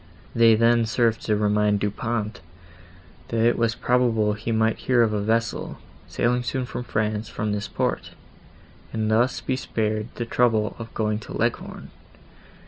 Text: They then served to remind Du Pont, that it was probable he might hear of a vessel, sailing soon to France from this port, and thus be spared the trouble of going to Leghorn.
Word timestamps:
They 0.33 0.55
then 0.55 0.87
served 0.87 1.21
to 1.27 1.35
remind 1.35 1.79
Du 1.79 1.91
Pont, 1.91 2.41
that 3.27 3.45
it 3.45 3.55
was 3.55 3.75
probable 3.75 4.33
he 4.33 4.51
might 4.51 4.79
hear 4.79 5.03
of 5.03 5.13
a 5.13 5.21
vessel, 5.21 5.77
sailing 6.07 6.41
soon 6.41 6.65
to 6.65 6.81
France 6.81 7.29
from 7.29 7.51
this 7.51 7.67
port, 7.67 8.13
and 8.91 9.11
thus 9.11 9.41
be 9.41 9.55
spared 9.55 10.07
the 10.15 10.25
trouble 10.25 10.75
of 10.79 10.91
going 10.95 11.19
to 11.19 11.37
Leghorn. 11.37 11.91